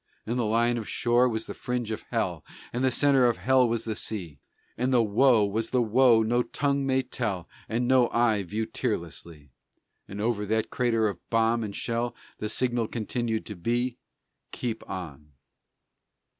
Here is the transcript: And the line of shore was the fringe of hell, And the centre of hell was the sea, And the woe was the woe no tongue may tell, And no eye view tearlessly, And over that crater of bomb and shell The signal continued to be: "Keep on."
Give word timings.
And 0.25 0.39
the 0.39 0.45
line 0.45 0.77
of 0.79 0.89
shore 0.89 1.29
was 1.29 1.45
the 1.45 1.53
fringe 1.53 1.91
of 1.91 2.01
hell, 2.09 2.43
And 2.73 2.83
the 2.83 2.89
centre 2.89 3.27
of 3.27 3.37
hell 3.37 3.69
was 3.69 3.83
the 3.85 3.95
sea, 3.95 4.39
And 4.75 4.91
the 4.91 5.03
woe 5.03 5.45
was 5.45 5.69
the 5.69 5.79
woe 5.83 6.23
no 6.23 6.41
tongue 6.41 6.87
may 6.87 7.03
tell, 7.03 7.47
And 7.69 7.87
no 7.87 8.09
eye 8.09 8.41
view 8.41 8.65
tearlessly, 8.65 9.51
And 10.07 10.19
over 10.19 10.43
that 10.47 10.71
crater 10.71 11.07
of 11.07 11.19
bomb 11.29 11.63
and 11.63 11.75
shell 11.75 12.15
The 12.39 12.49
signal 12.49 12.87
continued 12.87 13.45
to 13.45 13.55
be: 13.55 13.97
"Keep 14.51 14.89
on." 14.89 15.33